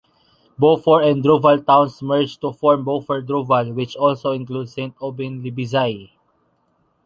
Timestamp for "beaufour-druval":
2.83-3.75